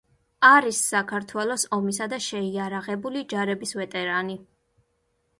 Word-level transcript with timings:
არის 0.47 0.77
საქართველოს 0.93 1.65
ომისა 1.77 2.07
და 2.13 2.19
შეიარაღებული 2.27 3.21
ჯარების 3.35 3.75
ვეტერანი. 3.81 4.39